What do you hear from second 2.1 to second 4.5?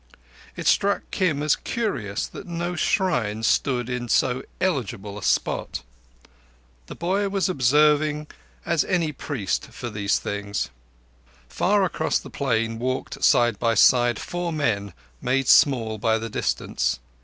that no shrine stood in so